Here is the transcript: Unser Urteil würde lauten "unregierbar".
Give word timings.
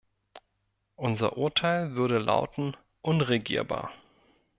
Unser 0.95 1.37
Urteil 1.37 1.93
würde 1.93 2.17
lauten 2.17 2.75
"unregierbar". 3.03 3.91